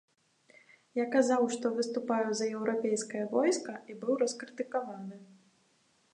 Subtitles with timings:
[0.99, 5.17] Я казаў, што выступаю за еўрапейскае войска, і быў раскрытыкаваны.